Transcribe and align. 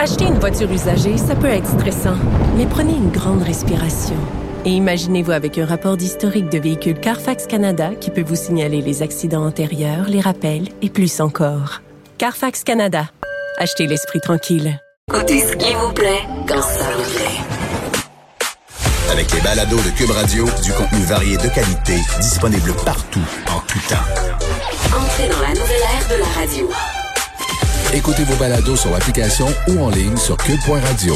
Acheter 0.00 0.26
une 0.26 0.38
voiture 0.38 0.70
usagée, 0.70 1.16
ça 1.16 1.34
peut 1.34 1.48
être 1.48 1.66
stressant, 1.66 2.14
mais 2.56 2.66
prenez 2.66 2.92
une 2.92 3.10
grande 3.10 3.42
respiration. 3.42 4.14
Et 4.64 4.70
imaginez-vous 4.70 5.32
avec 5.32 5.58
un 5.58 5.66
rapport 5.66 5.96
d'historique 5.96 6.50
de 6.50 6.58
véhicule 6.58 7.00
Carfax 7.00 7.48
Canada 7.48 7.90
qui 8.00 8.10
peut 8.10 8.22
vous 8.22 8.36
signaler 8.36 8.80
les 8.80 9.02
accidents 9.02 9.44
antérieurs, 9.44 10.08
les 10.08 10.20
rappels 10.20 10.68
et 10.82 10.88
plus 10.88 11.20
encore. 11.20 11.82
Carfax 12.16 12.62
Canada. 12.62 13.10
Achetez 13.58 13.88
l'esprit 13.88 14.20
tranquille. 14.20 14.80
Côté 15.10 15.40
ce 15.40 15.56
qui 15.56 15.74
vous 15.74 15.92
plaît 15.92 16.22
quand 16.46 16.62
ça 16.62 16.90
vous 16.96 17.16
plaît. 17.16 17.40
Avec 19.10 19.32
les 19.32 19.40
balados 19.40 19.78
de 19.78 19.90
Cube 19.96 20.10
Radio, 20.10 20.44
du 20.62 20.72
contenu 20.74 21.00
varié 21.06 21.36
de 21.38 21.48
qualité, 21.48 21.96
disponible 22.20 22.72
partout, 22.84 23.24
en 23.50 23.58
tout 23.66 23.80
temps. 23.88 23.96
Entrez 24.96 25.28
dans 25.28 25.40
la 25.40 25.48
nouvelle 25.48 25.82
ère 25.82 26.08
de 26.08 26.20
la 26.20 26.40
radio. 26.40 26.68
Écoutez 27.94 28.22
vos 28.24 28.36
balados 28.36 28.76
sur 28.76 28.90
l'application 28.90 29.46
ou 29.68 29.80
en 29.80 29.88
ligne 29.88 30.16
sur 30.18 30.36
cube.radio. 30.36 31.14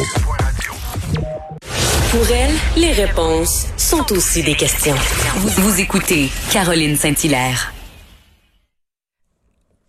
Pour 2.11 2.26
elle, 2.31 2.54
les 2.81 2.93
réponses 2.93 3.67
sont 3.76 4.11
aussi 4.11 4.43
des 4.43 4.54
questions. 4.54 4.95
Vous, 5.36 5.48
vous 5.48 5.81
écoutez 5.81 6.31
Caroline 6.50 6.96
Saint-Hilaire. 6.96 7.75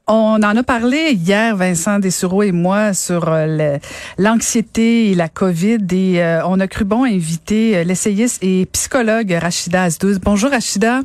On 0.07 0.43
en 0.43 0.57
a 0.57 0.63
parlé 0.63 1.11
hier, 1.13 1.55
Vincent 1.55 1.99
Dessureau 1.99 2.43
et 2.43 2.51
moi, 2.51 2.93
sur 2.93 3.29
euh, 3.29 3.77
l'anxiété 4.17 5.11
et 5.11 5.15
la 5.15 5.29
COVID. 5.29 5.87
Et 5.91 6.21
euh, 6.21 6.45
on 6.45 6.59
a 6.59 6.67
cru 6.67 6.83
bon 6.83 7.05
inviter 7.05 7.77
euh, 7.77 7.83
l'essayiste 7.85 8.43
et 8.43 8.65
psychologue 8.73 9.31
Rachida 9.31 9.83
Azdouz. 9.83 10.19
Bonjour 10.19 10.51
Rachida. 10.51 10.99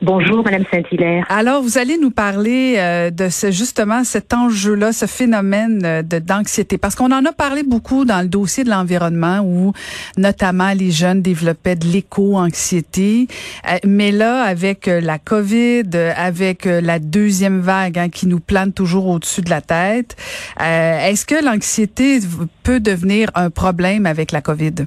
Bonjour, 0.00 0.44
Madame 0.44 0.62
Saint-Hilaire. 0.70 1.26
Alors, 1.28 1.60
vous 1.60 1.76
allez 1.76 1.98
nous 1.98 2.12
parler 2.12 2.76
euh, 2.78 3.10
de 3.10 3.28
ce, 3.28 3.50
justement 3.50 4.04
cet 4.04 4.32
enjeu-là, 4.32 4.92
ce 4.92 5.06
phénomène 5.06 5.82
euh, 5.84 6.02
d'anxiété, 6.02 6.78
parce 6.78 6.94
qu'on 6.94 7.10
en 7.10 7.24
a 7.24 7.32
parlé 7.32 7.64
beaucoup 7.64 8.04
dans 8.04 8.20
le 8.20 8.28
dossier 8.28 8.62
de 8.62 8.70
l'environnement, 8.70 9.40
où 9.40 9.72
notamment 10.16 10.72
les 10.72 10.92
jeunes 10.92 11.20
développaient 11.20 11.74
de 11.74 11.86
l'éco-anxiété. 11.86 13.26
Euh, 13.68 13.78
mais 13.84 14.12
là, 14.12 14.44
avec 14.44 14.86
la 14.86 15.18
COVID, 15.18 15.90
avec 16.16 16.64
la 16.64 17.00
deuxième 17.00 17.58
vague 17.58 17.98
hein, 17.98 18.08
qui 18.08 18.28
nous 18.28 18.38
plane 18.38 18.72
toujours 18.72 19.08
au-dessus 19.08 19.40
de 19.40 19.50
la 19.50 19.62
tête, 19.62 20.14
est-ce 20.60 21.26
que 21.26 21.44
l'anxiété 21.44 22.20
peut 22.62 22.78
devenir 22.78 23.30
un 23.34 23.50
problème 23.50 24.06
avec 24.06 24.30
la 24.30 24.42
COVID? 24.42 24.86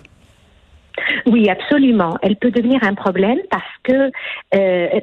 Oui, 1.26 1.50
absolument. 1.50 2.16
Elle 2.22 2.36
peut 2.36 2.52
devenir 2.52 2.84
un 2.84 2.94
problème 2.94 3.40
parce 3.50 3.64
que 3.84 4.12
euh, 4.56 5.00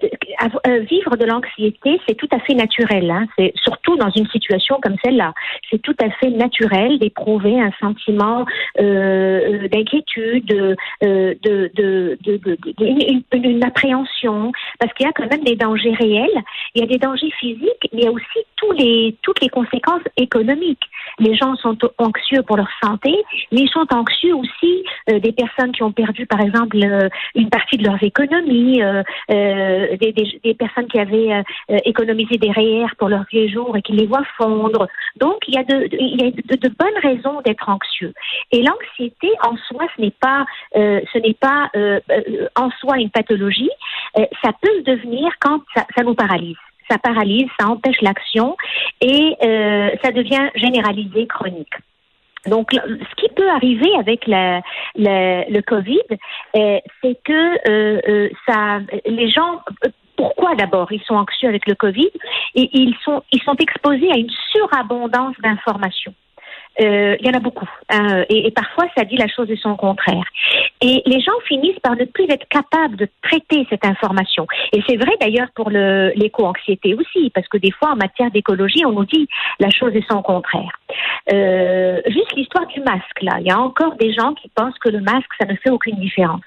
euh, 0.67 0.79
vivre 0.81 1.17
de 1.17 1.25
l'anxiété, 1.25 2.01
c'est 2.07 2.15
tout 2.15 2.29
à 2.31 2.41
fait 2.41 2.55
naturel. 2.55 3.11
Hein. 3.11 3.27
C'est 3.39 3.53
surtout 3.57 3.97
dans 3.97 4.11
une 4.11 4.27
situation 4.29 4.79
comme 4.83 4.97
celle-là. 5.05 5.33
C'est 5.71 5.81
tout 5.83 5.97
à 6.03 6.11
fait 6.11 6.31
naturel 6.31 6.99
d'éprouver 6.99 7.61
un 7.61 7.71
sentiment 7.81 8.47
euh, 8.81 9.69
d'inquiétude, 9.69 10.47
de, 10.47 10.77
de, 11.03 11.71
de, 11.75 12.19
une, 12.81 13.23
une, 13.33 13.65
appréhension, 13.65 14.53
parce 14.79 14.93
qu'il 14.95 15.07
y 15.07 15.09
a 15.09 15.13
quand 15.13 15.31
même 15.31 15.45
des 15.45 15.57
dangers 15.57 15.95
réels. 15.95 16.43
Il 16.75 16.83
y 16.83 16.85
a 16.85 16.87
des 16.87 16.99
dangers 16.99 17.33
physiques, 17.39 17.89
mais 17.93 18.01
il 18.01 18.05
y 18.05 18.07
a 18.07 18.13
aussi 18.13 18.25
toutes 18.57 19.41
les 19.41 19.49
conséquences 19.49 20.03
économiques. 20.17 20.83
Les 21.19 21.35
gens 21.35 21.55
sont 21.57 21.77
anxieux 21.99 22.43
pour 22.43 22.57
leur 22.57 22.69
santé, 22.83 23.15
mais 23.53 23.63
ils 23.63 23.71
sont 23.71 23.87
anxieux 23.93 24.35
aussi 24.35 24.85
des 25.07 25.33
personnes 25.33 25.73
qui 25.73 25.83
ont 25.83 25.93
perdu, 25.93 26.08
par 26.29 26.41
exemple, 26.41 26.77
une 27.35 27.51
partie 27.51 27.77
de 27.77 27.85
leurs 27.85 28.03
économies, 28.03 28.83
euh, 28.83 29.03
euh, 29.31 29.97
des, 29.97 30.55
personnes 30.55 30.89
qui 30.89 30.99
avaient 30.99 31.33
euh, 31.33 31.77
économisé 31.85 32.37
des 32.37 32.51
REER 32.51 32.87
pour 32.99 33.09
leurs 33.09 33.25
vieux 33.31 33.49
jours 33.49 33.77
et 33.77 33.83
qui 33.83 33.93
les 33.93 34.07
voient 34.07 34.27
fondre. 34.37 34.89
Donc, 35.17 35.37
il 35.47 35.55
y 35.55 35.59
a 35.59 35.65
de, 35.65 35.89
il 35.93 36.21
y 36.21 36.27
a 36.27 36.31
de, 36.31 36.75
bonnes 36.79 36.99
raisons 37.03 37.41
d'être 37.43 37.69
anxieux. 37.69 38.13
Et 38.53 38.63
l'anxiété, 38.63 39.29
en 39.45 39.57
soi, 39.57 39.87
ce 39.97 40.03
n'est 40.03 40.15
pas, 40.21 40.45
ce 40.75 41.19
n'est 41.19 41.35
pas 41.35 41.71
en 42.57 42.71
soi 42.81 42.99
une 42.99 43.11
pathologie. 43.11 43.71
ça 44.43 44.53
peut 44.61 44.71
le 44.79 44.83
devenir 44.83 45.33
quand 45.41 45.61
ça, 45.75 45.85
ça 45.97 46.03
nous 46.03 46.15
paralyse 46.15 46.57
ça 46.91 46.99
paralyse, 46.99 47.47
ça 47.61 47.69
empêche 47.69 48.01
l'action 48.01 48.57
et 49.01 49.37
euh, 49.43 49.91
ça 50.03 50.11
devient 50.11 50.49
généralisé, 50.55 51.27
chronique. 51.27 51.75
Donc, 52.47 52.71
ce 52.73 53.15
qui 53.17 53.29
peut 53.35 53.51
arriver 53.51 53.91
avec 53.99 54.27
la, 54.27 54.63
le 54.99 55.61
Covid, 55.63 55.99
euh, 56.57 56.79
c'est 57.03 57.19
que 57.25 57.69
euh, 57.71 58.01
euh, 58.09 58.29
ça, 58.47 58.81
les 59.07 59.31
gens 59.31 59.61
pourquoi 60.17 60.57
d'abord 60.57 60.91
ils 60.91 61.03
sont 61.03 61.15
anxieux 61.15 61.49
avec 61.49 61.67
le 61.67 61.75
Covid? 61.75 62.11
Et 62.55 62.69
ils 62.73 62.97
sont 63.05 63.23
ils 63.33 63.43
sont 63.43 63.55
exposés 63.57 64.11
à 64.11 64.17
une 64.17 64.31
surabondance 64.53 65.37
d'informations. 65.43 66.15
Euh, 66.81 67.17
il 67.21 67.27
y 67.27 67.31
en 67.31 67.35
a 67.35 67.41
beaucoup. 67.41 67.69
Hein, 67.91 68.25
et, 68.29 68.47
et, 68.47 68.51
parfois, 68.51 68.87
ça 68.97 69.05
dit 69.05 69.17
la 69.17 69.27
chose 69.27 69.49
de 69.49 69.57
son 69.57 69.77
contraire. 69.77 70.25
Et 70.81 71.03
les 71.07 71.21
gens 71.21 71.33
finissent 71.47 71.79
par 71.81 71.97
ne 71.97 72.05
plus 72.05 72.25
être 72.31 72.47
capables 72.49 72.97
de 72.97 73.09
traiter 73.23 73.67
cette 73.69 73.85
information. 73.85 74.47
Et 74.73 74.83
c'est 74.89 74.97
vrai 74.97 75.13
d'ailleurs 75.21 75.49
pour 75.55 75.71
l'éco-anxiété 75.71 76.95
aussi, 76.95 77.31
parce 77.31 77.49
que 77.49 77.59
des 77.59 77.73
fois, 77.73 77.91
en 77.91 77.97
matière 77.97 78.31
d'écologie, 78.31 78.85
on 78.87 78.93
nous 78.93 79.05
dit 79.05 79.29
la 79.59 79.71
chose 79.71 79.93
de 79.93 80.03
son 80.09 80.23
contraire. 80.23 80.71
Euh, 81.33 82.01
juste 82.07 82.35
l'histoire 82.37 82.67
du 82.67 82.81
masque, 82.81 83.23
là. 83.23 83.39
Il 83.41 83.47
y 83.47 83.51
a 83.51 83.59
encore 83.59 83.97
des 83.97 84.13
gens 84.13 84.35
qui 84.35 84.49
pensent 84.55 84.79
que 84.79 84.89
le 84.89 85.01
masque, 85.01 85.31
ça 85.41 85.47
ne 85.47 85.57
fait 85.57 85.71
aucune 85.71 85.97
différence. 85.97 86.43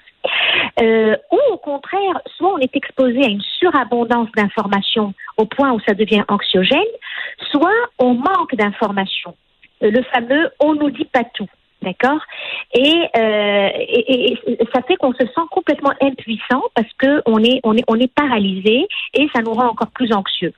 Euh, 0.80 1.16
ou 1.30 1.38
au 1.52 1.56
contraire, 1.56 2.20
soit 2.36 2.54
on 2.54 2.58
est 2.58 2.74
exposé 2.76 3.24
à 3.24 3.28
une 3.28 3.42
surabondance 3.58 4.28
d'informations 4.36 5.14
au 5.36 5.46
point 5.46 5.72
où 5.72 5.80
ça 5.80 5.94
devient 5.94 6.22
anxiogène, 6.28 6.78
soit 7.50 7.70
on 7.98 8.14
manque 8.14 8.54
d'informations 8.54 9.34
le 9.90 10.02
fameux 10.04 10.50
on 10.60 10.74
nous 10.74 10.90
dit 10.90 11.04
pas 11.04 11.24
tout. 11.34 11.48
D'accord? 11.82 12.20
Et, 12.74 12.94
euh, 13.16 13.68
et, 13.76 14.38
ça 14.72 14.82
fait 14.82 14.94
qu'on 14.96 15.12
se 15.12 15.26
sent 15.26 15.46
complètement 15.50 15.92
impuissant 16.00 16.62
parce 16.76 16.92
que 16.96 17.22
on 17.26 17.42
est 17.42 17.60
on 17.64 17.76
est 17.76 17.82
on 17.88 17.98
est 17.98 18.12
paralysé 18.12 18.86
et 19.14 19.28
ça 19.34 19.42
nous 19.42 19.52
rend 19.52 19.66
encore 19.66 19.90
plus 19.90 20.12
anxieux. 20.12 20.52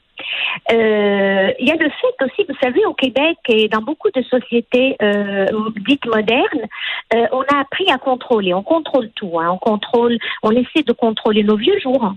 Euh, 0.71 1.51
il 1.59 1.67
y 1.67 1.73
a 1.73 1.77
le 1.77 1.89
fait 1.89 2.25
aussi, 2.25 2.45
vous 2.47 2.55
savez, 2.63 2.85
au 2.85 2.93
Québec 2.93 3.39
et 3.49 3.69
dans 3.69 3.81
beaucoup 3.81 4.11
de 4.15 4.23
sociétés 4.23 4.97
euh, 5.03 5.47
dites 5.89 6.05
modernes, 6.07 6.67
on 7.33 7.43
a 7.43 7.61
appris 7.61 7.91
à 7.91 7.99
contrôler. 7.99 8.53
On 8.53 8.63
contrôle 8.63 9.09
tout. 9.17 9.41
Hein. 9.41 9.49
On 9.51 9.59
contrôle, 9.59 10.19
on 10.43 10.51
essaie 10.51 10.83
de 10.87 10.93
contrôler 10.93 11.43
nos 11.43 11.57
vieux 11.57 11.79
jours. 11.81 12.13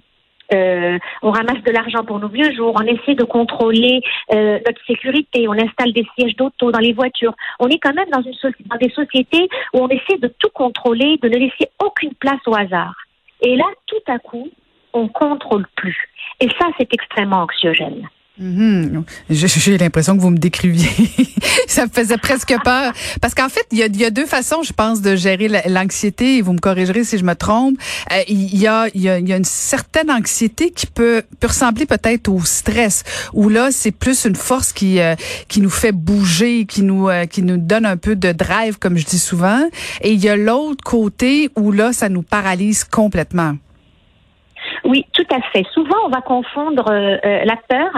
Euh, 0.54 0.98
on 1.22 1.32
ramasse 1.32 1.64
de 1.64 1.72
l'argent 1.72 2.04
pour 2.04 2.20
nos 2.20 2.30
vieux 2.30 2.54
jours, 2.56 2.74
on 2.80 2.86
essaie 2.86 3.16
de 3.16 3.24
contrôler 3.24 4.02
euh, 4.34 4.60
notre 4.66 4.86
sécurité, 4.86 5.48
on 5.48 5.54
installe 5.54 5.94
des 5.94 6.06
sièges 6.18 6.36
d'auto 6.36 6.72
dans 6.72 6.80
les 6.80 6.94
voitures. 6.94 7.34
On 7.60 7.68
est 7.68 7.80
quand 7.80 7.94
même 7.94 8.10
dans, 8.10 8.22
une 8.22 8.34
dans 8.66 8.78
des 8.78 8.90
sociétés 8.90 9.50
où 9.74 9.80
on 9.80 9.90
essaie 9.90 10.18
de 10.18 10.34
tout 10.40 10.50
contrôler, 10.54 11.18
de 11.22 11.28
ne 11.28 11.38
laisser 11.38 11.70
aucune 11.84 12.14
place 12.16 12.40
au 12.46 12.56
hasard. 12.56 12.94
Et 13.42 13.56
là, 13.56 13.66
tout 13.86 14.12
à 14.12 14.20
coup, 14.20 14.50
on 14.94 15.08
contrôle 15.08 15.68
plus. 15.76 16.10
Et 16.40 16.48
ça, 16.60 16.68
c'est 16.78 16.94
extrêmement 16.94 17.44
anxiogène. 17.44 18.08
Mhm. 18.40 19.04
J'ai 19.30 19.78
l'impression 19.78 20.16
que 20.16 20.22
vous 20.22 20.30
me 20.30 20.38
décriviez. 20.38 20.90
ça 21.68 21.86
me 21.86 21.92
faisait 21.92 22.18
presque 22.18 22.54
peur. 22.64 22.94
Parce 23.20 23.34
qu'en 23.34 23.50
fait, 23.50 23.66
il 23.72 23.80
y 23.80 24.06
a, 24.06 24.10
deux 24.10 24.26
façons, 24.26 24.62
je 24.64 24.74
pense, 24.74 25.02
de 25.02 25.16
gérer 25.16 25.48
l'anxiété, 25.68 26.42
vous 26.42 26.54
me 26.54 26.60
corrigerez 26.60 27.04
si 27.04 27.18
je 27.18 27.24
me 27.24 27.34
trompe. 27.34 27.78
Euh, 28.12 28.22
il, 28.28 28.56
y 28.56 28.68
a, 28.68 28.88
une 29.18 29.44
certaine 29.44 30.12
anxiété 30.12 30.72
qui 30.72 30.86
peut, 30.86 31.24
peut 31.40 31.48
ressembler 31.48 31.86
peut-être 31.86 32.30
au 32.30 32.44
stress, 32.44 33.04
où 33.34 33.50
là, 33.50 33.70
c'est 33.72 33.92
plus 33.92 34.26
une 34.26 34.36
force 34.36 34.72
qui, 34.72 35.00
euh, 35.00 35.16
qui 35.48 35.60
nous 35.62 35.70
fait 35.70 35.92
bouger, 35.92 36.66
qui 36.66 36.84
nous, 36.84 37.10
euh, 37.10 37.26
qui 37.26 37.42
nous 37.42 37.58
donne 37.58 37.86
un 37.86 37.98
peu 37.98 38.16
de 38.16 38.32
drive, 38.32 38.78
comme 38.78 38.98
je 38.98 39.06
dis 39.06 39.20
souvent. 39.20 39.68
Et 40.02 40.12
il 40.12 40.24
y 40.24 40.30
a 40.30 40.36
l'autre 40.36 40.84
côté 40.84 41.50
où 41.56 41.72
là, 41.72 41.92
ça 41.92 42.10
nous 42.10 42.24
paralyse 42.24 42.84
complètement. 42.84 43.56
Oui, 44.84 45.06
tout 45.14 45.26
à 45.34 45.42
fait. 45.52 45.66
Souvent, 45.74 45.98
on 46.06 46.10
va 46.10 46.22
confondre 46.22 46.86
euh, 46.90 47.18
euh, 47.26 47.46
la 47.46 47.56
peur 47.56 47.92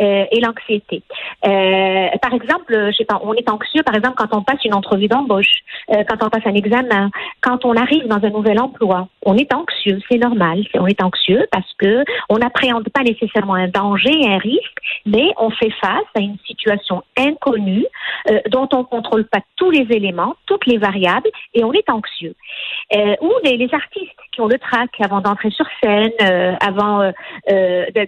euh, 0.00 0.24
et 0.30 0.40
l'anxiété. 0.40 1.02
par 1.42 2.32
exemple, 2.32 2.90
je 2.90 2.96
sais 2.96 3.04
pas, 3.04 3.20
on 3.22 3.34
est 3.34 3.48
anxieux, 3.50 3.82
par 3.82 3.94
exemple, 3.94 4.16
quand 4.16 4.36
on 4.36 4.42
passe 4.42 4.64
une 4.64 4.74
entrevue 4.74 5.08
d'embauche, 5.08 5.62
quand 5.88 6.22
on 6.22 6.30
passe 6.30 6.46
un 6.46 6.54
examen, 6.54 7.10
quand 7.40 7.64
on 7.64 7.76
arrive 7.76 8.06
dans 8.06 8.22
un 8.24 8.30
nouvel 8.30 8.58
emploi. 8.60 9.08
On 9.24 9.36
est 9.36 9.52
anxieux, 9.52 10.00
c'est 10.10 10.18
normal. 10.18 10.64
On 10.74 10.86
est 10.86 11.02
anxieux 11.02 11.46
parce 11.50 11.70
que 11.78 12.04
on 12.28 12.38
n'appréhende 12.38 12.88
pas 12.88 13.02
nécessairement 13.02 13.54
un 13.54 13.68
danger, 13.68 14.12
un 14.26 14.38
risque, 14.38 14.78
mais 15.06 15.30
on 15.38 15.50
fait 15.50 15.72
face 15.80 16.10
à 16.16 16.20
une 16.20 16.38
situation 16.46 17.02
inconnue 17.16 17.86
dont 18.50 18.68
on 18.72 18.84
contrôle 18.84 19.24
pas 19.26 19.40
tous 19.56 19.70
les 19.70 19.86
éléments, 19.90 20.34
toutes 20.46 20.66
les 20.66 20.78
variables, 20.78 21.28
et 21.54 21.64
on 21.64 21.72
est 21.72 21.88
anxieux. 21.90 22.34
ou 23.20 23.32
les 23.44 23.68
artistes 23.72 24.18
qui 24.32 24.40
ont 24.40 24.48
le 24.48 24.58
trac 24.58 24.90
avant 25.00 25.20
d'entrer 25.20 25.50
sur 25.50 25.66
scène 25.82 26.10
avant 26.60 27.12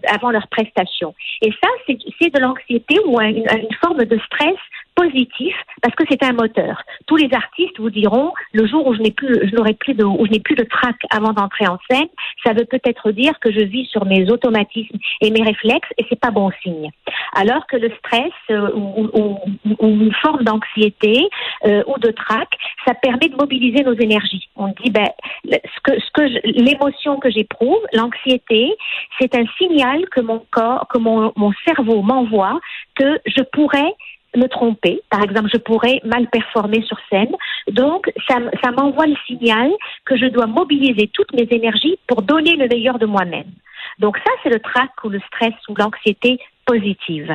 avant 0.08 0.30
leur 0.30 0.48
prestation. 0.48 1.14
Et 1.42 1.50
ça, 1.62 1.68
c'est 1.86 2.34
de 2.34 2.40
l'anxiété 2.40 2.98
ou 3.06 3.20
une 3.20 3.74
forme 3.80 4.04
de 4.04 4.18
stress 4.26 4.56
positif 4.96 5.54
parce 5.82 5.94
que 5.94 6.04
c'est 6.10 6.24
un 6.24 6.32
moteur. 6.32 6.82
Tous 7.06 7.16
les 7.16 7.32
artistes 7.32 7.78
vous 7.78 7.90
diront 7.90 8.32
le 8.52 8.66
jour 8.66 8.86
où 8.86 8.94
je 8.94 9.00
n'ai 9.00 9.12
plus, 9.12 9.52
n'aurai 9.52 9.74
plus 9.74 9.94
de, 9.94 10.04
où 10.04 10.26
je 10.26 10.32
n'ai 10.32 10.40
plus 10.40 10.56
de 10.56 10.64
trac 10.64 10.96
avant 11.10 11.32
d'entrer 11.32 11.68
en 11.68 11.78
scène, 11.88 12.08
ça 12.44 12.54
veut 12.54 12.64
peut-être 12.64 13.12
dire 13.12 13.38
que 13.40 13.52
je 13.52 13.60
vis 13.60 13.86
sur 13.86 14.04
mes 14.06 14.28
automatismes 14.30 14.96
et 15.20 15.30
mes 15.30 15.42
réflexes 15.42 15.88
et 15.98 16.06
c'est 16.08 16.18
pas 16.18 16.30
bon 16.30 16.50
signe. 16.62 16.90
Alors 17.34 17.66
que 17.66 17.76
le 17.76 17.92
stress 17.98 18.32
euh, 18.50 18.70
ou, 18.74 19.38
une 19.82 20.14
forme 20.22 20.42
d'anxiété 20.42 21.28
euh, 21.66 21.82
ou 21.86 21.98
de 21.98 22.10
trac, 22.10 22.48
ça 22.86 22.94
permet 22.94 23.28
de 23.28 23.36
mobiliser 23.36 23.84
nos 23.84 23.94
énergies. 23.94 24.48
On 24.56 24.68
dit 24.68 24.90
ben 24.90 25.08
ce 25.44 26.10
que, 26.12 26.22
l'émotion 26.44 27.18
que 27.18 27.30
j'éprouve, 27.30 27.80
l'anxiété, 27.92 28.72
c'est 29.20 29.34
un 29.36 29.44
signal 29.58 30.08
que 30.08 30.20
mon 30.20 30.42
corps, 30.50 30.86
que 30.88 30.98
mon 30.98 31.52
cerveau 31.66 32.02
m'envoie 32.02 32.58
que 32.94 33.20
je 33.26 33.42
pourrais 33.42 33.94
me 34.36 34.48
tromper. 34.48 35.00
Par 35.10 35.22
exemple, 35.22 35.48
je 35.52 35.58
pourrais 35.58 36.00
mal 36.04 36.28
performer 36.28 36.82
sur 36.82 36.98
scène. 37.10 37.34
Donc, 37.68 38.10
ça, 38.28 38.38
m'envoie 38.76 39.06
le 39.06 39.16
signal 39.26 39.70
que 40.04 40.16
je 40.16 40.26
dois 40.26 40.46
mobiliser 40.46 41.10
toutes 41.12 41.32
mes 41.32 41.48
énergies 41.50 41.98
pour 42.06 42.22
donner 42.22 42.56
le 42.56 42.68
meilleur 42.68 42.98
de 42.98 43.06
moi-même. 43.06 43.50
Donc 43.98 44.18
ça, 44.18 44.30
c'est 44.42 44.50
le 44.50 44.60
trac 44.60 44.90
ou 45.04 45.08
le 45.08 45.20
stress 45.20 45.54
ou 45.68 45.74
l'anxiété 45.76 46.38
positive. 46.66 47.34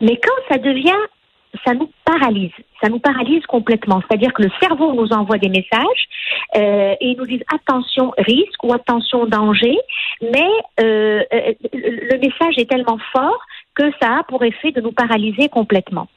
Mais 0.00 0.16
quand 0.16 0.42
ça 0.50 0.58
devient 0.58 0.98
ça 1.66 1.74
nous 1.74 1.90
paralyse. 2.04 2.52
Ça 2.82 2.88
nous 2.88 2.98
paralyse 2.98 3.44
complètement. 3.46 4.02
C'est-à-dire 4.02 4.32
que 4.32 4.42
le 4.42 4.50
cerveau 4.60 4.94
nous 4.94 5.12
envoie 5.12 5.38
des 5.38 5.48
messages 5.48 6.08
euh, 6.56 6.94
et 7.00 7.14
nous 7.14 7.26
dit 7.26 7.42
attention 7.52 8.12
risque 8.18 8.62
ou 8.62 8.72
attention 8.72 9.26
danger, 9.26 9.76
mais 10.22 10.50
euh, 10.80 11.22
euh, 11.32 11.52
le 11.72 12.18
message 12.18 12.54
est 12.56 12.68
tellement 12.70 12.98
fort 13.12 13.40
ça 14.00 14.18
a 14.18 14.22
pour 14.24 14.44
effet 14.44 14.72
de 14.72 14.80
nous 14.80 14.92
paralyser 14.92 15.48
complètement. 15.48 16.08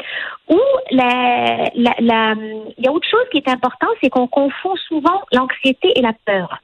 Ou 0.49 0.59
il 0.91 0.97
y 0.97 2.87
a 2.87 2.91
autre 2.91 3.07
chose 3.09 3.25
qui 3.31 3.37
est 3.37 3.49
important, 3.49 3.87
c'est 4.01 4.09
qu'on 4.09 4.27
confond 4.27 4.75
souvent 4.87 5.21
l'anxiété 5.31 5.91
et 5.95 6.01
la 6.01 6.13
peur. 6.25 6.59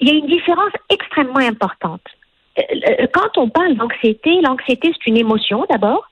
Il 0.00 0.08
y 0.08 0.12
a 0.12 0.14
une 0.14 0.26
différence 0.26 0.72
extrêmement 0.90 1.38
importante. 1.38 2.02
Euh, 2.58 3.06
quand 3.12 3.38
on 3.38 3.48
parle 3.48 3.74
d'anxiété, 3.76 4.40
l'anxiété 4.42 4.92
c'est 4.92 5.10
une 5.10 5.16
émotion 5.16 5.64
d'abord. 5.70 6.08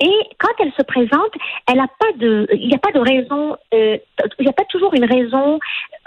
Et 0.00 0.14
quand 0.38 0.52
elle 0.60 0.72
se 0.72 0.82
présente, 0.82 1.32
elle 1.66 1.80
a 1.80 1.88
pas 1.88 2.12
de, 2.16 2.46
il 2.52 2.68
n'y 2.68 2.74
a 2.74 2.78
pas 2.78 2.92
de 2.92 3.00
raison, 3.00 3.56
euh, 3.74 3.98
il 4.38 4.42
n'y 4.42 4.48
a 4.48 4.52
pas 4.52 4.64
toujours 4.64 4.94
une 4.94 5.04
raison 5.04 5.58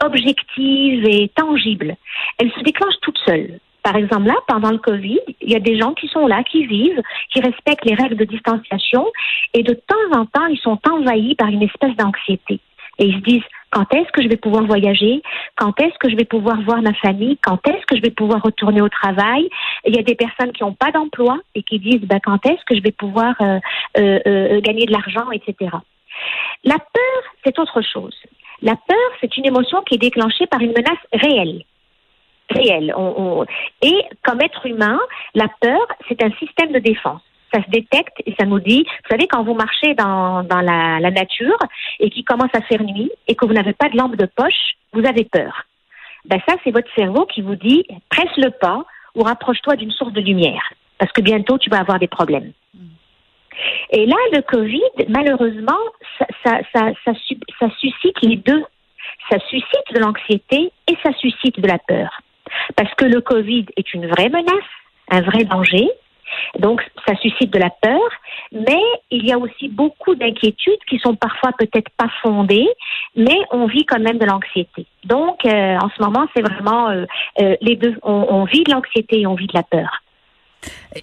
objective 0.03 1.05
et 1.05 1.29
tangible. 1.35 1.95
Elle 2.37 2.51
se 2.51 2.61
déclenche 2.61 2.95
toute 3.01 3.17
seule. 3.25 3.59
Par 3.83 3.95
exemple, 3.95 4.27
là, 4.27 4.35
pendant 4.47 4.71
le 4.71 4.77
Covid, 4.77 5.19
il 5.41 5.51
y 5.51 5.55
a 5.55 5.59
des 5.59 5.79
gens 5.79 5.93
qui 5.93 6.07
sont 6.07 6.27
là, 6.27 6.43
qui 6.43 6.65
vivent, 6.65 7.01
qui 7.31 7.41
respectent 7.41 7.85
les 7.85 7.95
règles 7.95 8.15
de 8.15 8.25
distanciation, 8.25 9.07
et 9.53 9.63
de 9.63 9.73
temps 9.73 10.19
en 10.19 10.25
temps, 10.25 10.45
ils 10.47 10.59
sont 10.59 10.79
envahis 10.89 11.35
par 11.35 11.47
une 11.47 11.63
espèce 11.63 11.95
d'anxiété. 11.95 12.59
Et 12.99 13.05
ils 13.05 13.15
se 13.15 13.21
disent, 13.21 13.43
quand 13.71 13.91
est-ce 13.93 14.11
que 14.11 14.21
je 14.21 14.27
vais 14.27 14.37
pouvoir 14.37 14.65
voyager? 14.65 15.21
Quand 15.55 15.79
est-ce 15.79 15.97
que 15.99 16.09
je 16.09 16.15
vais 16.15 16.25
pouvoir 16.25 16.61
voir 16.61 16.81
ma 16.81 16.93
famille? 16.95 17.37
Quand 17.41 17.65
est-ce 17.67 17.85
que 17.87 17.95
je 17.95 18.01
vais 18.01 18.11
pouvoir 18.11 18.41
retourner 18.43 18.81
au 18.81 18.89
travail? 18.89 19.49
Il 19.85 19.95
y 19.95 19.99
a 19.99 20.03
des 20.03 20.15
personnes 20.15 20.51
qui 20.51 20.63
n'ont 20.63 20.73
pas 20.73 20.91
d'emploi 20.91 21.39
et 21.55 21.63
qui 21.63 21.79
disent, 21.79 22.01
ben, 22.01 22.19
quand 22.23 22.45
est-ce 22.45 22.63
que 22.65 22.75
je 22.75 22.81
vais 22.81 22.91
pouvoir 22.91 23.33
euh, 23.41 23.59
euh, 23.97 24.19
euh, 24.27 24.61
gagner 24.61 24.85
de 24.85 24.91
l'argent, 24.91 25.31
etc. 25.31 25.71
La 26.65 26.77
peur, 26.77 27.21
c'est 27.43 27.57
autre 27.59 27.81
chose. 27.81 28.15
La 28.61 28.75
peur, 28.75 29.09
c'est 29.21 29.35
une 29.37 29.47
émotion 29.47 29.81
qui 29.83 29.95
est 29.95 29.99
déclenchée 30.09 30.45
par 30.47 30.59
une 30.59 30.73
menace 30.73 30.99
réelle 31.13 31.63
réel. 32.51 32.93
Et 33.81 34.03
comme 34.23 34.41
être 34.41 34.65
humain, 34.65 34.99
la 35.35 35.47
peur, 35.59 35.87
c'est 36.07 36.23
un 36.23 36.31
système 36.39 36.71
de 36.71 36.79
défense 36.79 37.21
ça 37.53 37.61
se 37.63 37.69
détecte 37.69 38.17
et 38.25 38.33
ça 38.39 38.45
nous 38.45 38.59
dit, 38.59 38.83
vous 38.83 39.09
savez, 39.09 39.27
quand 39.27 39.43
vous 39.43 39.53
marchez 39.53 39.93
dans, 39.95 40.43
dans 40.43 40.61
la, 40.61 40.99
nature 41.11 41.57
et 41.99 42.09
qu'il 42.09 42.23
commence 42.23 42.53
à 42.53 42.61
faire 42.61 42.81
nuit 42.81 43.11
et 43.27 43.35
que 43.35 43.45
vous 43.45 43.53
n'avez 43.53 43.73
pas 43.73 43.89
de 43.89 43.97
lampe 43.97 44.15
de 44.15 44.25
poche, 44.25 44.75
vous 44.93 45.05
avez 45.05 45.25
peur. 45.25 45.65
Ben 46.25 46.39
ça, 46.47 46.55
c'est 46.63 46.71
votre 46.71 46.93
cerveau 46.95 47.25
qui 47.25 47.41
vous 47.41 47.55
dit, 47.55 47.83
presse 48.09 48.35
le 48.37 48.51
pas 48.51 48.85
ou 49.15 49.23
rapproche-toi 49.23 49.75
d'une 49.75 49.91
source 49.91 50.13
de 50.13 50.21
lumière, 50.21 50.73
parce 50.97 51.11
que 51.11 51.21
bientôt 51.21 51.57
tu 51.57 51.69
vas 51.69 51.79
avoir 51.79 51.99
des 51.99 52.07
problèmes. 52.07 52.53
Et 53.89 54.05
là, 54.05 54.15
le 54.31 54.41
Covid, 54.41 55.09
malheureusement, 55.09 55.79
ça, 56.43 56.59
ça, 56.73 56.91
ça 57.03 57.69
suscite 57.79 58.15
les 58.21 58.37
deux. 58.37 58.63
Ça 59.29 59.37
suscite 59.49 59.93
de 59.93 59.99
l'anxiété 59.99 60.71
et 60.87 60.97
ça 61.03 61.11
suscite 61.13 61.59
de 61.59 61.67
la 61.67 61.77
peur. 61.79 62.21
Parce 62.75 62.93
que 62.95 63.05
le 63.05 63.21
Covid 63.21 63.65
est 63.77 63.93
une 63.93 64.07
vraie 64.07 64.29
menace, 64.29 64.69
un 65.09 65.21
vrai 65.21 65.43
danger. 65.43 65.87
Donc, 66.59 66.81
ça 67.05 67.15
suscite 67.15 67.51
de 67.51 67.59
la 67.59 67.69
peur, 67.69 67.99
mais 68.51 68.81
il 69.09 69.25
y 69.25 69.33
a 69.33 69.37
aussi 69.37 69.67
beaucoup 69.67 70.15
d'inquiétudes 70.15 70.79
qui 70.89 70.97
sont 70.99 71.15
parfois 71.15 71.51
peut-être 71.57 71.89
pas 71.97 72.07
fondées, 72.21 72.69
mais 73.15 73.37
on 73.51 73.65
vit 73.65 73.85
quand 73.85 73.99
même 73.99 74.17
de 74.17 74.25
l'anxiété. 74.25 74.85
Donc, 75.03 75.45
euh, 75.45 75.77
en 75.77 75.89
ce 75.89 76.01
moment, 76.01 76.27
c'est 76.35 76.41
vraiment 76.41 76.89
euh, 76.89 77.05
euh, 77.41 77.55
les 77.61 77.75
deux. 77.75 77.97
On, 78.03 78.27
on 78.29 78.43
vit 78.45 78.63
de 78.63 78.71
l'anxiété 78.71 79.21
et 79.21 79.27
on 79.27 79.35
vit 79.35 79.47
de 79.47 79.53
la 79.53 79.63
peur. 79.63 80.00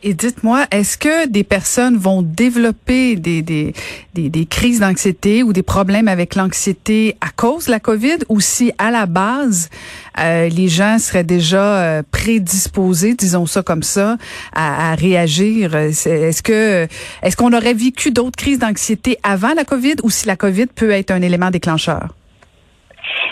Et 0.02 0.12
dites-moi, 0.12 0.66
est-ce 0.70 0.98
que 0.98 1.26
des 1.28 1.44
personnes 1.44 1.96
vont 1.96 2.20
développer 2.22 3.16
des, 3.16 3.42
des, 3.42 3.72
des, 4.14 4.28
des 4.28 4.46
crises 4.46 4.80
d'anxiété 4.80 5.42
ou 5.42 5.52
des 5.52 5.62
problèmes 5.62 6.08
avec 6.08 6.34
l'anxiété 6.34 7.16
à 7.20 7.30
cause 7.30 7.66
de 7.66 7.70
la 7.70 7.80
COVID 7.80 8.18
ou 8.28 8.40
si 8.40 8.70
à 8.78 8.90
la 8.90 9.06
base, 9.06 9.70
euh, 10.18 10.48
les 10.48 10.68
gens 10.68 10.98
seraient 10.98 11.24
déjà 11.24 11.78
euh, 11.78 12.02
prédisposés, 12.10 13.14
disons 13.14 13.46
ça 13.46 13.62
comme 13.62 13.82
ça, 13.82 14.16
à, 14.52 14.92
à 14.92 14.94
réagir? 14.94 15.74
Est-ce 15.74 16.42
que 16.42 16.86
est-ce 17.22 17.36
qu'on 17.36 17.52
aurait 17.52 17.74
vécu 17.74 18.10
d'autres 18.10 18.36
crises 18.36 18.58
d'anxiété 18.58 19.18
avant 19.22 19.54
la 19.54 19.64
COVID 19.64 19.96
ou 20.02 20.10
si 20.10 20.26
la 20.26 20.36
COVID 20.36 20.66
peut 20.66 20.90
être 20.90 21.10
un 21.10 21.22
élément 21.22 21.50
déclencheur? 21.50 22.14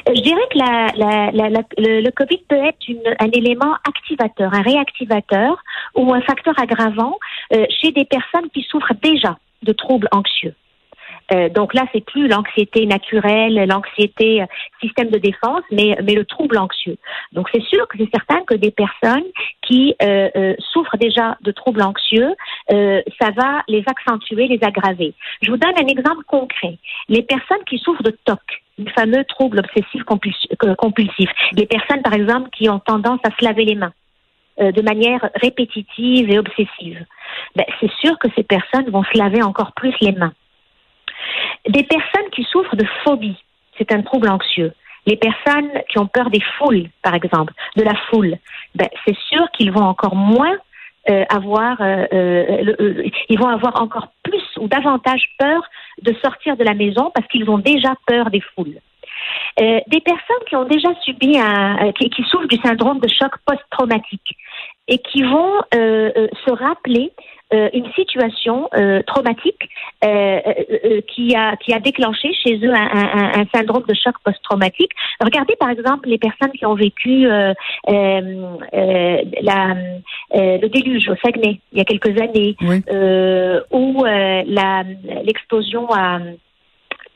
Je 0.06 0.20
dirais 0.20 0.40
que 0.52 0.58
la, 0.58 0.86
la, 0.96 1.30
la, 1.32 1.60
le, 1.76 2.00
le, 2.00 2.10
Covid 2.12 2.38
peut 2.48 2.56
être 2.56 2.88
une, 2.88 3.02
un 3.18 3.30
élément 3.32 3.74
activateur, 3.86 4.54
un 4.54 4.62
réactivateur 4.62 5.58
ou 5.96 6.12
un 6.12 6.20
facteur 6.20 6.54
aggravant 6.58 7.18
euh, 7.52 7.66
chez 7.80 7.90
des 7.92 8.04
personnes 8.04 8.48
qui 8.50 8.62
souffrent 8.62 8.94
déjà 9.02 9.36
de 9.62 9.72
troubles 9.72 10.08
anxieux. 10.12 10.54
Euh, 11.32 11.48
donc 11.48 11.74
là, 11.74 11.82
c'est 11.92 12.04
plus 12.04 12.28
l'anxiété 12.28 12.86
naturelle, 12.86 13.66
l'anxiété 13.68 14.42
euh, 14.42 14.46
système 14.80 15.10
de 15.10 15.18
défense, 15.18 15.62
mais, 15.72 15.98
mais 16.04 16.14
le 16.14 16.24
trouble 16.24 16.56
anxieux. 16.56 16.98
Donc 17.32 17.48
c'est 17.52 17.64
sûr 17.64 17.88
que 17.88 17.98
c'est 17.98 18.10
certain 18.14 18.44
que 18.44 18.54
des 18.54 18.70
personnes 18.70 19.24
qui 19.62 19.96
souffrent 20.72 20.96
déjà 20.96 21.36
de 21.40 21.50
troubles 21.50 21.82
anxieux, 21.82 22.32
ça 22.68 23.30
va 23.36 23.64
les 23.66 23.82
accentuer, 23.84 24.46
les 24.46 24.62
aggraver. 24.62 25.12
Je 25.42 25.50
vous 25.50 25.56
donne 25.56 25.74
un 25.76 25.88
exemple 25.88 26.22
concret. 26.28 26.78
Les 27.08 27.22
personnes 27.22 27.64
qui 27.68 27.78
souffrent 27.78 28.04
de 28.04 28.16
TOC, 28.24 28.38
le 28.78 28.90
fameux 28.92 29.24
trouble 29.24 29.58
obsessif 29.58 30.04
compulsif. 30.04 31.30
Les 31.54 31.66
personnes, 31.66 32.02
par 32.02 32.12
exemple, 32.12 32.50
qui 32.50 32.68
ont 32.68 32.78
tendance 32.78 33.18
à 33.24 33.30
se 33.30 33.44
laver 33.44 33.64
les 33.64 33.74
mains 33.74 33.92
de 34.58 34.82
manière 34.82 35.28
répétitive 35.34 36.30
et 36.30 36.38
obsessive. 36.38 37.04
Ben, 37.54 37.64
c'est 37.80 37.90
sûr 38.00 38.18
que 38.18 38.28
ces 38.36 38.42
personnes 38.42 38.90
vont 38.90 39.04
se 39.04 39.18
laver 39.18 39.42
encore 39.42 39.72
plus 39.72 39.94
les 40.00 40.12
mains. 40.12 40.32
Des 41.68 41.82
personnes 41.82 42.30
qui 42.32 42.44
souffrent 42.44 42.76
de 42.76 42.86
phobie, 43.04 43.36
c'est 43.76 43.92
un 43.92 44.02
trouble 44.02 44.28
anxieux. 44.28 44.72
Les 45.06 45.16
personnes 45.16 45.70
qui 45.88 45.98
ont 45.98 46.06
peur 46.06 46.30
des 46.30 46.42
foules, 46.58 46.88
par 47.02 47.14
exemple, 47.14 47.52
de 47.76 47.82
la 47.82 47.94
foule, 48.10 48.36
ben, 48.74 48.88
c'est 49.04 49.16
sûr 49.28 49.50
qu'ils 49.52 49.72
vont 49.72 49.84
encore 49.84 50.16
moins 50.16 50.56
euh, 51.08 51.24
avoir, 51.28 51.80
euh, 51.80 52.04
euh, 52.12 53.08
ils 53.28 53.38
vont 53.38 53.46
avoir 53.46 53.80
encore 53.80 54.08
plus 54.24 54.42
ou 54.58 54.66
davantage 54.66 55.28
peur 55.38 55.62
de 56.02 56.12
sortir 56.14 56.56
de 56.56 56.64
la 56.64 56.74
maison 56.74 57.12
parce 57.14 57.28
qu'ils 57.28 57.48
ont 57.48 57.58
déjà 57.58 57.94
peur 58.08 58.28
des 58.30 58.40
foules. 58.40 58.80
des 59.56 60.00
personnes 60.00 60.44
qui 60.48 60.56
ont 60.56 60.64
déjà 60.64 60.88
subi 61.04 61.38
un, 61.38 61.92
qui 61.92 62.22
souffrent 62.24 62.48
du 62.48 62.56
syndrome 62.56 62.98
de 62.98 63.08
choc 63.08 63.32
post-traumatique 63.46 64.36
et 64.88 64.98
qui 64.98 65.22
vont 65.22 65.60
se 65.72 66.50
rappeler 66.50 67.12
euh, 67.54 67.68
une 67.72 67.86
situation 67.92 68.68
euh, 68.74 69.02
traumatique 69.06 69.70
euh, 70.04 70.40
qui 71.06 71.32
a 71.36 71.54
qui 71.58 71.72
a 71.72 71.78
déclenché 71.78 72.32
chez 72.34 72.56
eux 72.56 72.74
un, 72.74 72.90
un, 72.92 73.40
un 73.40 73.46
syndrome 73.54 73.84
de 73.86 73.94
choc 73.94 74.16
post-traumatique. 74.24 74.90
Regardez 75.20 75.54
par 75.54 75.70
exemple 75.70 76.08
les 76.08 76.18
personnes 76.18 76.50
qui 76.50 76.66
ont 76.66 76.74
vécu 76.74 77.28
la, 77.28 77.54
le 80.34 80.66
déluge 80.66 81.08
au 81.08 81.14
Saguenay 81.24 81.60
il 81.70 81.78
y 81.78 81.80
a 81.80 81.84
quelques 81.84 82.20
années, 82.20 82.56
ou 83.70 84.04
l'explosion 85.24 85.86
à 85.94 86.18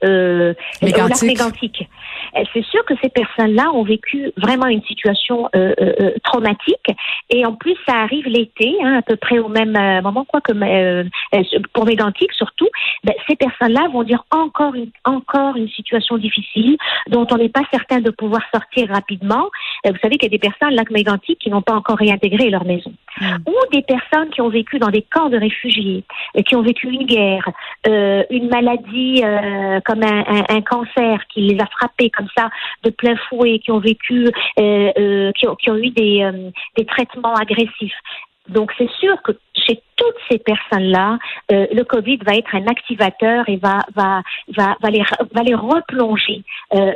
euh, 0.04 0.54
mégantique. 0.82 1.88
Euh, 2.36 2.42
c'est 2.52 2.64
sûr 2.64 2.84
que 2.84 2.94
ces 3.02 3.08
personnes-là 3.08 3.70
ont 3.72 3.82
vécu 3.82 4.30
vraiment 4.36 4.66
une 4.66 4.82
situation 4.82 5.48
euh, 5.54 5.74
euh, 5.80 6.12
traumatique 6.24 6.90
et 7.30 7.44
en 7.44 7.54
plus 7.54 7.76
ça 7.86 7.96
arrive 7.96 8.26
l'été, 8.26 8.76
hein, 8.82 8.98
à 8.98 9.02
peu 9.02 9.16
près 9.16 9.38
au 9.38 9.48
même 9.48 9.72
moment 10.02 10.24
quoi 10.24 10.40
que 10.40 10.52
pour 11.72 11.86
mégantique 11.86 12.32
surtout. 12.32 12.68
Ben, 13.04 13.14
ces 13.28 13.36
personnes-là 13.36 13.88
vont 13.92 14.02
dire 14.02 14.24
encore 14.30 14.74
une, 14.74 14.90
encore 15.04 15.56
une 15.56 15.68
situation 15.68 16.18
difficile 16.18 16.76
dont 17.08 17.26
on 17.30 17.36
n'est 17.36 17.48
pas 17.48 17.62
certain 17.72 18.00
de 18.00 18.10
pouvoir 18.10 18.42
sortir 18.52 18.88
rapidement. 18.88 19.48
vous 19.84 19.96
savez 20.02 20.16
qu'il 20.16 20.30
y 20.30 20.34
a 20.34 20.38
des 20.38 20.38
personnes 20.38 20.74
lac 20.74 20.90
mégantique 20.90 21.38
qui 21.38 21.50
n'ont 21.50 21.62
pas 21.62 21.74
encore 21.74 21.98
réintégré 21.98 22.50
leur 22.50 22.64
maison 22.64 22.92
mm. 23.20 23.36
ou 23.46 23.54
des 23.72 23.82
personnes 23.82 24.30
qui 24.30 24.40
ont 24.40 24.48
vécu 24.48 24.78
dans 24.78 24.88
des 24.88 25.02
camps 25.02 25.30
de 25.30 25.38
réfugiés, 25.38 26.04
qui 26.46 26.56
ont 26.56 26.62
vécu 26.62 26.88
une 26.88 27.06
guerre, 27.06 27.48
une 27.86 28.48
maladie 28.48 29.22
comme 29.84 30.02
un, 30.02 30.24
un, 30.26 30.44
un, 30.48 30.60
cancer 30.60 31.20
qui 31.32 31.40
les 31.40 31.60
a 31.60 31.66
frappés 31.66 31.99
comme 32.08 32.28
ça 32.36 32.48
de 32.84 32.90
plein 32.90 33.16
fouet, 33.28 33.58
qui 33.58 33.70
ont 33.70 33.80
vécu, 33.80 34.26
euh, 34.58 34.92
euh, 34.98 35.32
qui, 35.32 35.46
ont, 35.46 35.76
eu 35.76 35.90
des, 35.90 36.22
euh, 36.22 36.50
des 36.76 36.86
traitements 36.86 37.34
agressifs. 37.34 37.92
Donc 38.48 38.72
c'est 38.78 38.90
sûr 38.98 39.20
que 39.22 39.32
chez 39.54 39.80
toutes 39.96 40.16
ces 40.28 40.38
personnes-là, 40.38 41.18
le 41.50 41.82
Covid 41.84 42.16
va 42.26 42.34
être 42.34 42.52
un 42.54 42.66
activateur 42.66 43.48
et 43.48 43.58
va 43.58 43.78
va 43.94 44.22
va, 44.56 44.76
va 44.82 44.90
les 44.90 45.04
va 45.32 45.42
les 45.42 45.54
replonger 45.54 46.42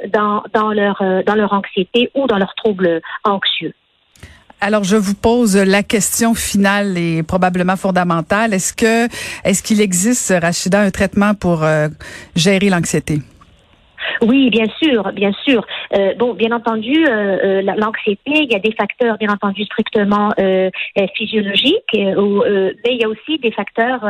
dans 0.09 0.43
dans 0.53 0.73
leur 0.73 1.01
dans 1.25 1.35
leur 1.37 1.53
anxiété 1.53 2.11
ou 2.15 2.27
dans 2.27 2.39
leurs 2.39 2.55
troubles 2.57 3.01
anxieux. 3.23 3.73
Alors 4.61 4.83
je 4.83 4.97
vous 4.97 5.15
pose 5.15 5.57
la 5.57 5.85
question 5.85 6.35
finale 6.35 6.99
et 6.99 7.23
probablement 7.23 7.77
fondamentale. 7.77 8.53
Est-ce 8.53 8.73
que 8.73 9.07
est-ce 9.45 9.63
qu'il 9.63 9.81
existe 9.81 10.35
Rachida 10.43 10.81
un 10.81 10.91
traitement 10.91 11.35
pour 11.35 11.65
gérer 12.35 12.69
l'anxiété? 12.69 13.21
Oui, 14.23 14.51
bien 14.51 14.67
sûr, 14.83 15.13
bien 15.13 15.33
sûr. 15.45 15.67
Euh, 15.97 16.15
bon, 16.15 16.35
bien 16.35 16.53
entendu, 16.53 17.07
euh, 17.07 17.61
euh 17.61 17.63
l'anxiété, 17.63 18.21
il 18.27 18.53
y 18.53 18.55
a 18.55 18.59
des 18.59 18.73
facteurs, 18.73 19.17
bien 19.19 19.31
entendu, 19.31 19.65
strictement 19.65 20.31
euh, 20.39 20.71
euh 20.99 21.07
physiologiques, 21.15 21.95
euh, 21.95 22.73
mais 22.85 22.95
il 22.95 23.01
y 23.01 23.05
a 23.05 23.09
aussi 23.09 23.39
des 23.39 23.51
facteurs. 23.51 24.01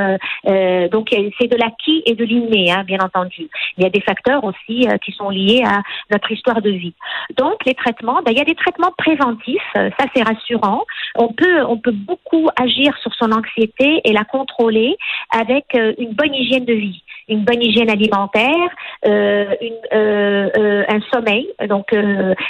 donc, 0.90 1.08
c'est 1.38 1.48
de 1.48 1.56
l'acquis 1.56 2.02
et 2.06 2.14
de 2.14 2.24
l'inné, 2.24 2.72
hein, 2.72 2.84
bien 2.84 2.98
entendu. 2.98 3.48
Il 3.76 3.84
y 3.84 3.86
a 3.86 3.90
des 3.90 4.00
facteurs 4.00 4.44
aussi 4.44 4.86
qui 5.04 5.12
sont 5.12 5.30
liés 5.30 5.62
à 5.64 5.82
notre 6.10 6.30
histoire 6.30 6.60
de 6.62 6.70
vie. 6.70 6.94
Donc, 7.36 7.64
les 7.66 7.74
traitements, 7.74 8.20
ben, 8.24 8.32
il 8.32 8.38
y 8.38 8.40
a 8.40 8.44
des 8.44 8.54
traitements 8.54 8.92
préventifs. 8.96 9.70
Ça, 9.74 10.06
c'est 10.14 10.22
rassurant. 10.22 10.84
On 11.16 11.28
peut, 11.28 11.62
on 11.66 11.78
peut 11.78 11.92
beaucoup 11.92 12.48
agir 12.56 12.96
sur 12.98 13.12
son 13.14 13.32
anxiété 13.32 14.00
et 14.04 14.12
la 14.12 14.24
contrôler 14.24 14.96
avec 15.30 15.64
une 15.74 16.12
bonne 16.12 16.34
hygiène 16.34 16.64
de 16.64 16.74
vie 16.74 17.03
une 17.28 17.44
bonne 17.44 17.62
hygiène 17.62 17.90
alimentaire, 17.90 18.68
euh, 19.06 19.54
euh, 19.92 20.50
euh, 20.56 20.84
un 20.88 21.00
sommeil, 21.12 21.48
donc 21.68 21.94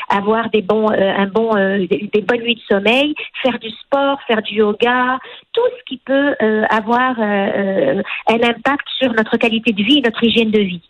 avoir 0.09 0.51
des 0.51 0.63
bons, 0.63 0.91
un 0.91 1.27
bon, 1.27 1.57
euh, 1.57 1.87
des, 1.87 2.21
bonnes 2.23 2.43
nuits 2.43 2.57
de 2.57 2.75
sommeil, 2.75 3.15
faire 3.43 3.59
du 3.59 3.71
sport, 3.71 4.19
faire 4.27 4.43
du 4.43 4.55
yoga, 4.57 5.19
tout 5.53 5.63
ce 5.79 5.85
qui 5.85 5.99
peut 5.99 6.35
avoir 6.71 7.19
un 7.21 8.03
impact 8.29 8.87
sur 8.99 9.13
notre 9.13 9.37
qualité 9.37 9.73
de 9.73 9.83
vie, 9.83 10.03
notre 10.03 10.23
hygiène 10.25 10.51
de 10.51 10.61
vie. 10.61 10.83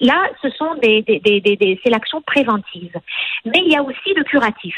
Là, 0.00 0.28
ce 0.42 0.50
sont 0.50 0.74
des, 0.82 1.02
des, 1.02 1.20
des, 1.20 1.40
des 1.40 1.80
c'est 1.82 1.90
l'action 1.90 2.20
préventive, 2.22 2.96
mais 3.44 3.62
il 3.64 3.72
y 3.72 3.76
a 3.76 3.82
aussi 3.82 4.14
le 4.14 4.24
curatif. 4.24 4.74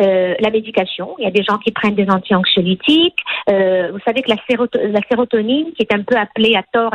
Euh, 0.00 0.34
la 0.40 0.48
médication. 0.48 1.14
Il 1.18 1.24
y 1.24 1.26
a 1.26 1.30
des 1.30 1.42
gens 1.42 1.58
qui 1.58 1.70
prennent 1.70 1.94
des 1.94 2.08
anti-anxiolytiques. 2.08 3.18
Euh, 3.50 3.90
vous 3.92 3.98
savez 4.06 4.22
que 4.22 4.30
la, 4.30 4.36
la, 4.88 5.00
sérotonine, 5.10 5.72
qui 5.72 5.82
est 5.82 5.92
un 5.92 6.02
peu 6.02 6.16
appelée 6.16 6.54
à 6.56 6.62
tort 6.72 6.94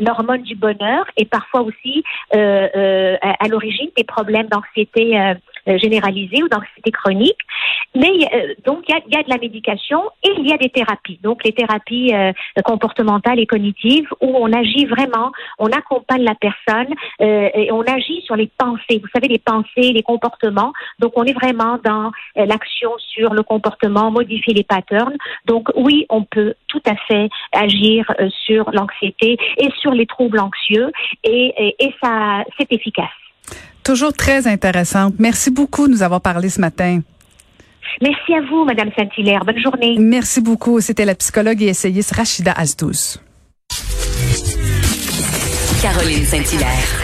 l'hormone 0.00 0.38
la, 0.38 0.42
du 0.42 0.54
bonheur, 0.54 1.04
est 1.18 1.28
parfois 1.28 1.60
aussi 1.60 2.02
euh, 2.34 3.16
à, 3.20 3.48
l'origine 3.48 3.90
des 3.98 4.04
problèmes 4.04 4.46
d'anxiété 4.46 5.14
généralisée 5.66 6.42
ou 6.42 6.48
d'anxiété 6.48 6.90
chronique. 6.90 7.38
Mais 7.94 8.10
euh, 8.34 8.54
donc 8.64 8.84
il 8.88 8.94
y 8.94 8.98
a, 8.98 9.18
y 9.18 9.20
a, 9.20 9.22
de 9.22 9.30
la 9.30 9.38
médication 9.38 10.02
et 10.24 10.30
il 10.38 10.48
y 10.48 10.52
a 10.52 10.56
des 10.56 10.70
thérapies. 10.70 11.18
Donc 11.22 11.44
les 11.44 11.52
thérapies 11.52 12.14
euh, 12.14 12.32
comportementales 12.64 13.38
et 13.38 13.46
cognitives 13.46 14.08
où 14.20 14.36
on 14.36 14.52
agit 14.52 14.86
vraiment, 14.86 15.32
on 15.58 15.66
accompagne 15.66 16.22
la 16.22 16.34
personne 16.34 16.88
et 17.20 17.70
on 17.72 17.82
agit 17.82 18.22
sur 18.22 18.36
les 18.36 18.50
pensées. 18.58 19.00
Vous 19.00 19.08
savez 19.14 19.28
les 19.28 19.38
pensées, 19.38 19.92
les 19.92 20.02
comportements. 20.02 20.72
Donc 20.98 21.12
on 21.16 21.24
est 21.24 21.32
vraiment 21.32 21.78
dans 21.84 22.10
l'action 22.34 22.90
sur 22.98 23.34
le 23.34 23.42
comportement, 23.42 24.10
modifier 24.10 24.54
les 24.54 24.64
patterns. 24.64 25.16
Donc 25.46 25.68
oui, 25.76 26.06
on 26.08 26.24
peut 26.24 26.54
tout 26.68 26.82
à 26.86 26.96
fait 27.06 27.28
agir 27.52 28.10
sur 28.44 28.70
l'anxiété 28.72 29.36
et 29.58 29.68
sur 29.80 29.92
les 29.92 30.06
troubles 30.06 30.40
anxieux 30.40 30.90
et, 31.24 31.54
et, 31.56 31.76
et 31.78 31.94
ça 32.02 32.44
c'est 32.58 32.72
efficace. 32.72 33.21
Toujours 33.84 34.12
très 34.12 34.46
intéressante. 34.46 35.14
Merci 35.18 35.50
beaucoup 35.50 35.86
de 35.88 35.92
nous 35.92 36.02
avoir 36.02 36.20
parlé 36.20 36.48
ce 36.48 36.60
matin. 36.60 37.00
Merci 38.00 38.34
à 38.34 38.40
vous, 38.40 38.64
Madame 38.64 38.90
Saint-Hilaire. 38.96 39.44
Bonne 39.44 39.58
journée. 39.58 39.96
Merci 39.98 40.40
beaucoup. 40.40 40.80
C'était 40.80 41.04
la 41.04 41.14
psychologue 41.14 41.62
et 41.62 41.68
essayiste 41.68 42.14
Rachida 42.14 42.52
Azdous. 42.52 43.18
Caroline 45.82 46.24
Saint-Hilaire. 46.24 47.00